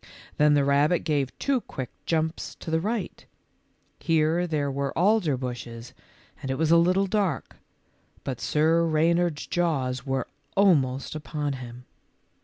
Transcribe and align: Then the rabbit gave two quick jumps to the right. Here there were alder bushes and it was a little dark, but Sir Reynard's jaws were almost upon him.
Then 0.37 0.55
the 0.55 0.65
rabbit 0.65 1.03
gave 1.03 1.37
two 1.37 1.61
quick 1.61 1.91
jumps 2.07 2.55
to 2.55 2.71
the 2.71 2.79
right. 2.81 3.23
Here 3.99 4.47
there 4.47 4.71
were 4.71 4.97
alder 4.97 5.37
bushes 5.37 5.93
and 6.41 6.49
it 6.49 6.57
was 6.57 6.71
a 6.71 6.77
little 6.77 7.05
dark, 7.05 7.57
but 8.23 8.41
Sir 8.41 8.83
Reynard's 8.83 9.45
jaws 9.45 10.03
were 10.03 10.27
almost 10.55 11.13
upon 11.13 11.53
him. 11.53 11.85